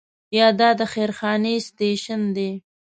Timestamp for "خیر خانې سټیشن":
0.93-2.21